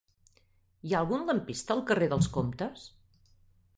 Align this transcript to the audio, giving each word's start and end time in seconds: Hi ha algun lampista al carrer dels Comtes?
Hi 0.87 0.95
ha 0.95 1.01
algun 1.01 1.27
lampista 1.29 1.75
al 1.75 1.85
carrer 1.91 2.07
dels 2.15 2.31
Comtes? 2.39 2.89